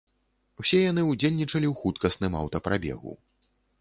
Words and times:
Усе 0.61 0.77
яны 0.91 1.03
ўдзельнічалі 1.09 1.67
ў 1.73 1.81
хуткасным 1.81 2.33
аўтапрабегу. 2.41 3.13